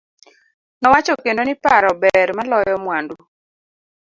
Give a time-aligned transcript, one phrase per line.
[0.81, 3.15] Nowacho kendo ni paro ber maloyo mwandu.